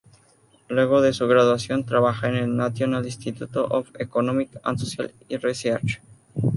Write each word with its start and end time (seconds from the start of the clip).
Luego 0.67 0.99
de 0.99 1.13
su 1.13 1.27
graduación, 1.27 1.85
trabaja 1.85 2.27
en 2.29 2.35
el 2.35 2.55
National 2.57 3.05
Institute 3.05 3.51
of 3.59 3.91
Economic 3.99 4.49
and 4.63 4.79
Social 4.79 5.13
Research. 5.29 6.01